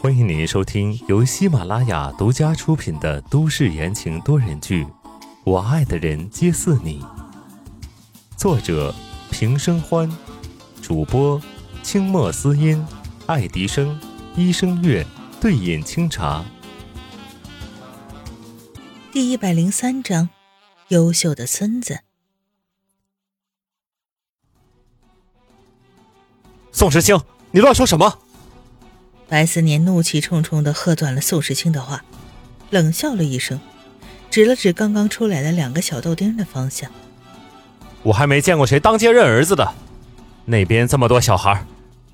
[0.00, 4.84] 欢迎您收听由喜马拉雅独家出品的都市言情多人剧
[5.44, 7.00] 《我爱的人皆似你》，
[8.36, 8.92] 作者
[9.30, 10.10] 平生欢，
[10.82, 11.40] 主播
[11.84, 12.84] 清墨思音、
[13.26, 14.00] 爱迪生、
[14.34, 15.06] 一生月、
[15.40, 16.44] 对饮清茶。
[19.12, 20.28] 第一百零三章，
[20.88, 22.00] 优秀的孙子。
[26.72, 27.16] 宋时清，
[27.52, 28.18] 你乱说什么？
[29.28, 32.04] 白思年怒气冲冲地喝断了宋时清的话，
[32.70, 33.60] 冷笑了一声，
[34.30, 36.90] 指了指刚刚出来的两个小豆丁的方向。
[38.02, 39.74] 我还没见过谁当街认儿子的，
[40.44, 41.64] 那边这么多小孩，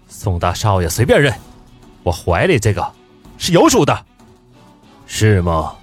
[0.09, 1.35] 宋大少爷随便认。
[2.03, 2.93] 我怀里这个
[3.37, 4.07] 是有主的，
[5.07, 5.77] 是吗？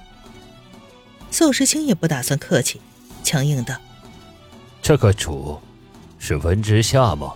[1.30, 2.82] 宋时清也不打算客气，
[3.21, 3.76] 强硬道
[4.82, 5.59] ：“这个主
[6.18, 7.34] 是温之夏吗？”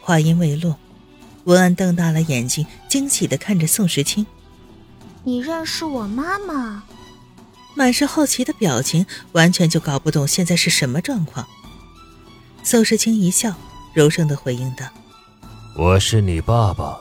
[0.00, 0.76] 话音未落，
[1.46, 4.26] 文安瞪大了眼睛，惊喜的看着宋时清
[5.22, 6.82] ：“你认识我妈妈？”
[7.76, 11.46] 满是好奇的表情，完全就搞不懂现在是什么状况。
[12.64, 13.54] 宋时清一笑，
[13.94, 14.86] 柔声的回应道
[15.78, 16.98] ：“我是你爸爸，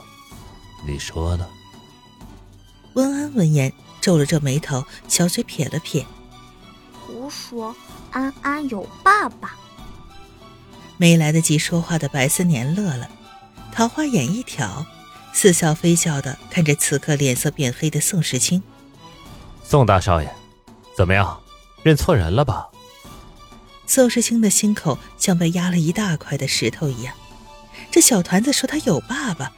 [0.85, 1.47] 你说呢？”
[2.93, 6.05] 温安闻言皱了皱眉头，小嘴撇了撇
[7.07, 7.75] ：“胡说，
[8.11, 9.55] 安安有爸爸。”
[10.97, 13.09] 没来得及说话的白思年乐了，
[13.75, 14.85] 桃花眼一挑，
[15.33, 18.63] 似笑非笑的看着此刻脸色变黑的宋时清。
[19.65, 20.33] 宋大少爷，
[20.95, 21.41] 怎么样，
[21.83, 22.69] 认错人了吧？
[23.85, 27.13] 宋时清的心口像被压了一大块的石头一样，
[27.91, 29.51] 这小团子说他有爸爸，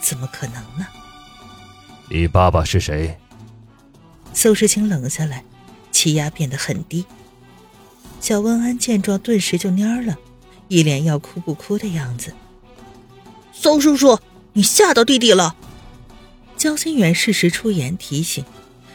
[0.00, 0.86] 怎么可能呢？
[2.08, 3.18] 你爸爸是谁？
[4.32, 5.44] 宋时清冷下来，
[5.92, 7.04] 气压变得很低。
[8.22, 10.16] 小温安见状，顿时就蔫了。
[10.68, 12.32] 一脸要哭不哭的样子。
[13.52, 14.18] 宋叔叔，
[14.52, 15.54] 你吓到弟弟了。
[16.56, 18.44] 江心远适时出言提醒，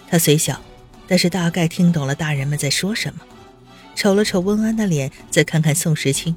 [0.07, 0.61] 他虽小，
[1.07, 3.21] 但是大概听懂了大人们在说什么。
[3.95, 6.35] 瞅了瞅温安的脸，再看看宋时清，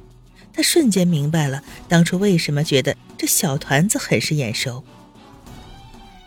[0.53, 4.83] 他瞬间明白了当初为什么觉得这小团子很是眼熟。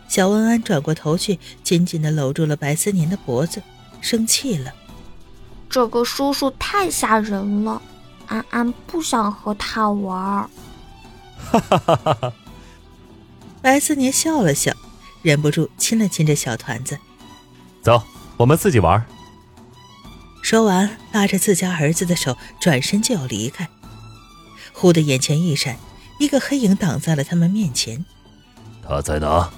[0.07, 3.63] 小温安转过头去，紧紧地搂住了白思年的脖子，
[3.99, 4.73] 生气了
[5.69, 7.81] ：“这个叔叔太吓人了。”
[8.27, 10.49] 安安不想和他玩。
[11.53, 12.33] 哈哈哈哈哈！
[13.61, 14.73] 白思年笑了笑，
[15.21, 16.97] 忍不住亲了亲这小团子。
[17.83, 18.01] 走，
[18.37, 19.05] 我们自己玩。
[20.41, 23.69] 说完，拉着自家儿子的手，转身就要离开。
[24.73, 25.77] 忽的眼前一闪，
[26.19, 28.03] 一个黑影挡在了他们面前。
[28.87, 29.51] 他在哪？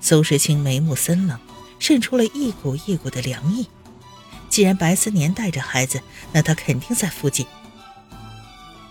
[0.00, 1.38] 苏时清眉目森冷，
[1.78, 3.68] 渗出了一股一股的凉意。
[4.48, 7.46] 既然白思年带着孩子，那他肯定在附近。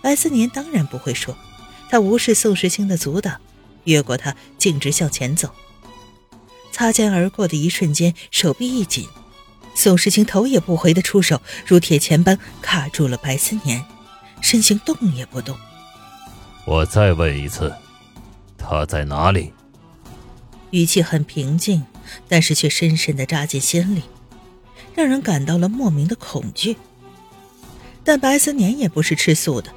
[0.02, 1.36] 白思年当然不会说，
[1.90, 3.40] 他无视宋时清的阻挡，
[3.84, 5.50] 越过他，径直向前走。
[6.72, 9.08] 擦肩而过的一瞬间，手臂一紧，
[9.74, 13.84] 宋时清头也不回的出手，如铁钳般卡住了白思年，
[14.40, 15.56] 身形动也不动。
[16.66, 17.74] 我再问一次，
[18.58, 19.52] 他在哪里？
[20.70, 21.84] 语气很平静，
[22.28, 24.02] 但是却深深的扎进心里。
[24.94, 26.76] 让人感到了莫名的恐惧，
[28.02, 29.70] 但白思年也不是吃素的，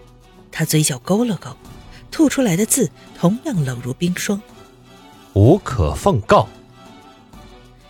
[0.49, 1.55] 他嘴角勾了勾，
[2.11, 4.41] 吐出来的字同样冷如冰霜。
[5.33, 6.47] 无可奉告。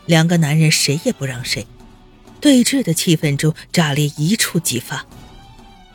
[0.05, 1.65] 两个男人谁也不让谁，
[2.41, 5.05] 对峙的气氛中炸裂一触即发。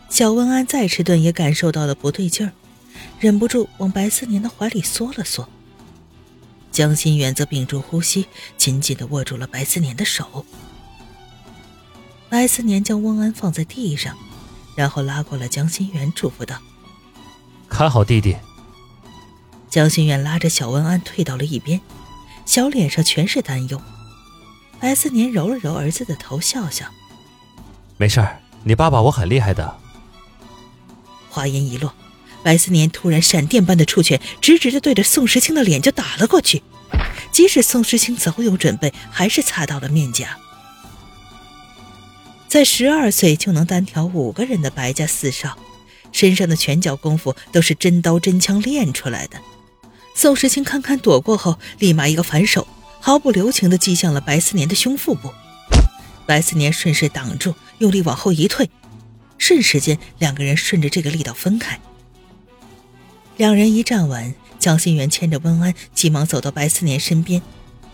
[0.08, 2.52] 小温安再迟钝也感受到了不对劲儿，
[3.18, 5.48] 忍不住往白思年的怀里缩了缩。
[6.70, 10.44] 江心远则屏住呼吸，紧紧地握住了白思年的手。
[12.28, 14.16] 白思年将温安放在地上，
[14.76, 16.58] 然后拉过了江心远，嘱咐道
[17.74, 18.36] ：“看好弟弟。”
[19.68, 21.80] 江心远拉着小文安退到了一边，
[22.46, 23.82] 小脸上全是担忧。
[24.78, 26.86] 白思年揉了揉儿子的头，笑笑
[27.98, 29.76] ：“没事儿，你爸爸我很厉害的。”
[31.28, 31.92] 话音一落，
[32.44, 36.62] 白思年突然闪电般的出拳，直直的对着宋时清的脸就打了过去。
[37.32, 40.38] 即使宋时清早有准备，还是擦到了面颊。
[42.46, 45.58] 在十二岁就能单挑五个人的白家四少，
[46.14, 49.38] 身上的拳脚功夫都是真刀真枪练出来的。
[50.14, 52.66] 宋时清堪堪躲过后，立马一个反手，
[53.00, 55.34] 毫不留情地击向了白思年的胸腹部。
[56.24, 58.70] 白思年顺势挡住，用力往后一退，
[59.36, 61.80] 瞬时间，两个人顺着这个力道分开。
[63.36, 67.42] 两人一站稳，江心源牵着温安，急忙走到白思年身边，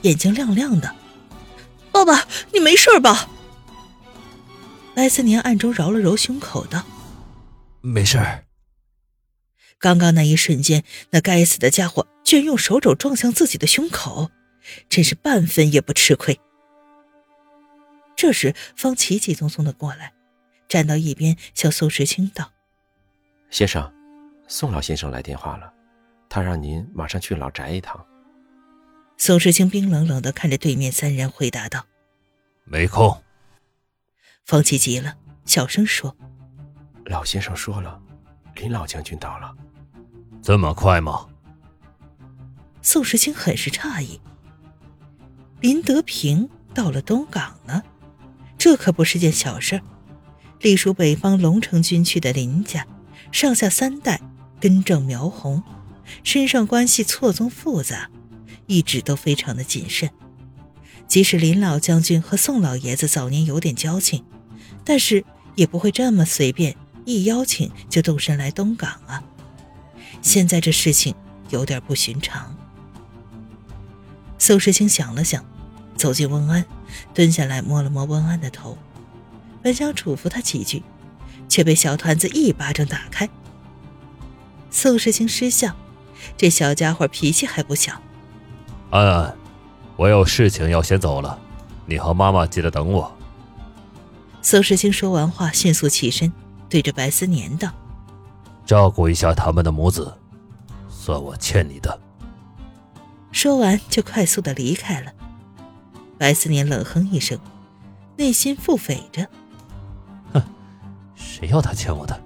[0.03, 0.95] 眼睛亮亮的
[1.91, 3.31] ：“爸爸，你没事吧？”
[4.95, 6.85] 白思年暗中揉了揉胸口，道
[7.81, 8.44] ：“没事儿。”
[9.79, 14.31] 刚刚那一瞬间，那该死的家伙居然用手肘撞向自己的胸口，
[14.88, 16.38] 真是半分也不吃亏。
[18.15, 20.12] 这时，方琦急匆匆的过来，
[20.69, 22.53] 站到一边，向宋时清道
[23.49, 23.91] ：“先生，
[24.47, 25.73] 宋老先生来电话了，
[26.29, 28.06] 他让您马上去老宅一趟。”
[29.17, 31.87] 宋时清冰冷冷的看着对面三人，回答道
[32.65, 33.23] ：“没空。”
[34.44, 35.17] 方奇急了，
[35.47, 36.15] 小声说
[37.11, 38.01] ：“老先生说了，
[38.55, 39.53] 林老将军到了，
[40.41, 41.27] 这么快吗？”
[42.81, 44.21] 宋时清很是诧异
[45.61, 47.83] ：“林德平到了东港呢，
[48.57, 49.83] 这可不是件小事。
[50.61, 52.87] 隶属北方龙城军区的林家，
[53.33, 54.21] 上下三代
[54.61, 55.62] 根正苗红，
[56.23, 58.09] 身上关系错综复杂，
[58.67, 60.09] 一直都非常的谨慎。
[61.09, 64.25] 即使林老将军和宋老爷子早年有点交情。”
[64.83, 65.25] 但是
[65.57, 66.75] 也不会这么随便，
[67.11, 69.23] 一邀请就动身来东港啊！
[70.23, 71.12] 现在这事情
[71.49, 72.55] 有点不寻常。
[74.39, 75.45] 宋时清想了想，
[75.97, 76.65] 走进温安，
[77.12, 78.79] 蹲下来摸了摸温安的头，
[79.61, 80.85] 本想嘱咐他几句，
[81.49, 83.29] 却被小团子一巴掌打开。
[84.71, 85.75] 宋时清失笑，
[86.37, 88.01] 这小家伙脾气还不小。
[88.91, 89.37] 安安，
[89.97, 91.37] 我有事情要先走了，
[91.87, 93.12] 你和妈妈记得等我。
[94.43, 96.33] 宋时清说完话，迅速起身，
[96.71, 97.71] 对着白思年道
[98.65, 100.17] ：“照顾一下他们的母子，
[100.89, 102.01] 算我欠你的。”
[103.33, 105.13] 说完就快速的离开了。
[106.17, 107.39] 白思年冷哼一声，
[108.17, 109.27] 内心腹诽着
[110.33, 110.43] ：“哼，
[111.17, 112.19] 谁要他欠我的？”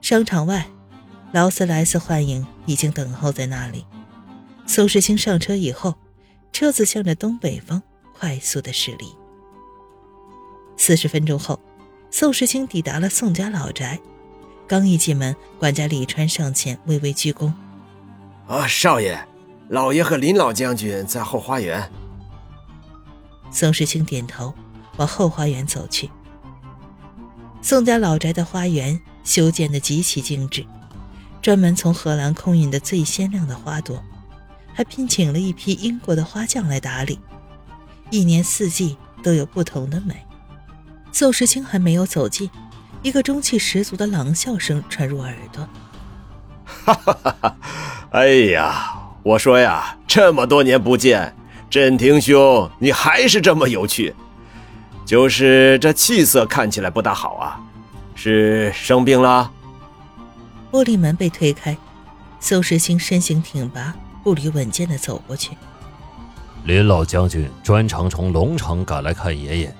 [0.00, 0.66] 商场外，
[1.32, 3.84] 劳斯莱斯幻影已经等候在那里。
[4.66, 5.94] 苏世清上车以后，
[6.52, 7.82] 车子向着东北方
[8.16, 9.06] 快速的驶离。
[10.76, 11.60] 四十分钟后，
[12.16, 13.98] 宋时清抵达了宋家老宅。
[14.68, 17.52] 刚一进门，管家李川上前微微鞠躬
[18.46, 19.18] ：“啊，少爷，
[19.68, 21.90] 老爷和林老将军在后花园。”
[23.50, 24.54] 宋时清点头，
[24.96, 26.08] 往后花园走去。
[27.60, 30.64] 宋家老宅的花园修建的极其精致，
[31.42, 34.00] 专门从荷兰空运的最鲜亮的花朵，
[34.72, 37.18] 还聘请了一批英国的花匠来打理，
[38.10, 40.14] 一年四季都有不同的美。
[41.14, 42.50] 宋时清还没有走近，
[43.00, 45.64] 一个中气十足的狼笑声传入耳朵。
[46.64, 47.56] 哈哈哈哈！
[48.10, 51.32] 哎呀，我说呀，这么多年不见，
[51.70, 54.12] 振廷兄，你还是这么有趣，
[55.06, 57.60] 就是这气色看起来不大好啊，
[58.16, 59.48] 是生病了？
[60.72, 61.76] 玻璃门被推开，
[62.40, 63.94] 宋时清身形挺拔，
[64.24, 65.56] 步履稳健的走过去。
[66.64, 69.76] 林老将军专程从龙城赶来看爷爷。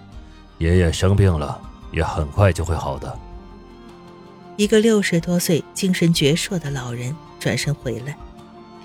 [0.58, 1.60] 爷爷生病了，
[1.92, 3.18] 也很快就会好的。
[4.56, 8.16] 一个六十多岁、精神矍铄的老人转身回来，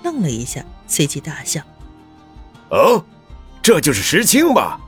[0.02, 1.60] 愣了一下，随即大笑
[2.70, 3.04] ：“哦，
[3.62, 4.80] 这就是石青吧？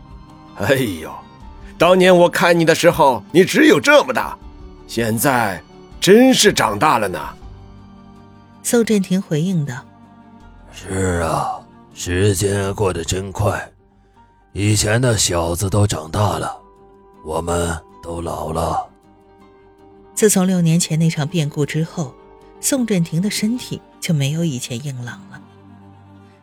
[0.59, 1.13] 哎呦，
[1.79, 4.37] 当年我看你的时候，你只有这么大，
[4.89, 5.63] 现在
[6.01, 7.19] 真是长大了呢。”
[8.65, 9.75] 宋振庭回应道
[10.73, 11.61] ：“是啊，
[11.95, 13.71] 时间过得真快，
[14.53, 16.59] 以前的小子都长大了。”
[17.25, 18.89] 我们都老了。
[20.15, 22.15] 自从六年前那场变故之后，
[22.61, 25.41] 宋振廷的身体就没有以前硬朗了。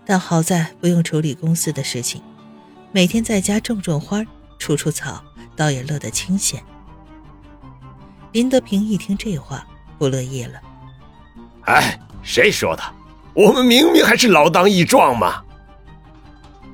[0.06, 2.22] 但好在不用处理公司的事情，
[2.92, 4.26] 每天在家种种花、
[4.58, 5.24] 除除草，
[5.56, 6.64] 倒也乐得清闲。
[8.32, 10.60] 林德平一听这话，不乐意了
[11.66, 12.84] ：“哎，谁说的？
[13.34, 15.44] 我们明明还是老当益壮嘛！”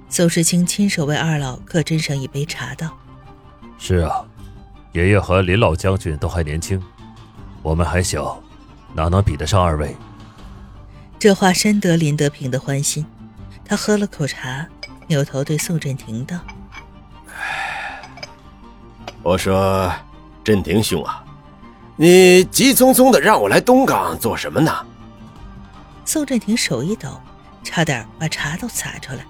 [0.10, 2.96] 宋时清亲手为二老各斟上一杯茶，道。
[3.78, 4.24] 是啊，
[4.94, 6.82] 爷爷和林老将军都还年轻，
[7.62, 8.42] 我们还小，
[8.94, 9.96] 哪能比得上二位？
[11.20, 13.06] 这话深得林德平的欢心，
[13.64, 14.66] 他喝了口茶，
[15.08, 16.38] 扭头对宋振廷道
[19.22, 19.92] ：“我说，
[20.44, 21.24] 振廷兄啊，
[21.96, 24.72] 你急匆匆的让我来东港做什么呢？”
[26.06, 27.20] 宋振廷手一抖，
[27.64, 29.26] 差点把茶都洒出来。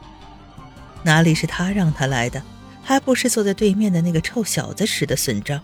[1.04, 2.42] 哪里是他让他来的？
[2.88, 5.60] 还不是坐在对面的那个臭小子使的损招，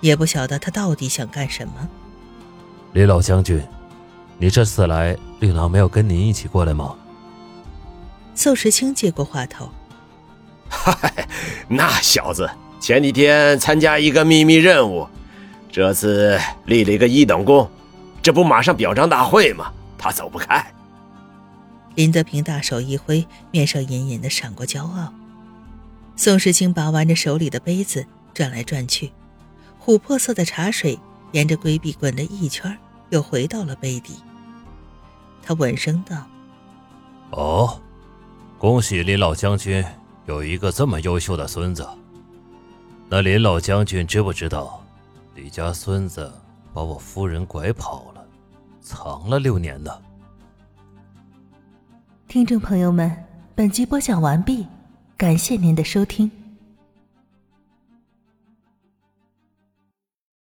[0.00, 1.88] 也不晓得他到底想干什么。
[2.94, 3.62] 李老将军，
[4.38, 6.96] 你这次来，令郎没有跟您一起过来吗？
[8.34, 9.70] 宋时清接过话头
[10.68, 11.28] ：“嗨，
[11.68, 15.06] 那小子前几天参加一个秘密任务，
[15.70, 17.70] 这次立了一个一等功，
[18.20, 19.72] 这不马上表彰大会吗？
[19.96, 20.66] 他走不开。”
[21.94, 25.14] 林德平大手一挥，面上隐隐的闪过骄傲。
[26.22, 29.10] 宋时清把玩着手里的杯子，转来转去，
[29.84, 30.96] 琥珀色的茶水
[31.32, 32.78] 沿着龟壁滚了一圈，
[33.10, 34.14] 又回到了杯底。
[35.42, 36.24] 他稳声道
[37.34, 37.76] ：“哦，
[38.56, 39.84] 恭喜林老将军
[40.26, 41.84] 有一个这么优秀的孙子。
[43.08, 44.80] 那林老将军知不知道，
[45.34, 46.32] 李家孙子
[46.72, 48.24] 把我夫人拐跑了，
[48.80, 49.90] 藏了六年呢？”
[52.30, 53.12] 听众朋友们，
[53.56, 54.64] 本集播讲完毕，
[55.16, 56.41] 感谢您的收听。